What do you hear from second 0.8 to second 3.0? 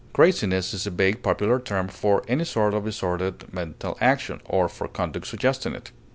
a vague popular term for any sort of